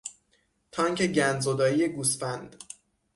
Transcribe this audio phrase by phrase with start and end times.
[0.71, 2.63] تانک گندزدایی گوسفند